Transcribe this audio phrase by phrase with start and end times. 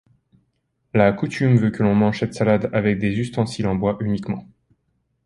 [0.95, 4.47] La coutume veut que l'on mange cette salade avec des ustensiles en bois uniquement.